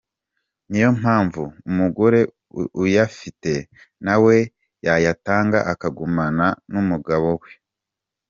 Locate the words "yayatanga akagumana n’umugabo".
4.85-7.29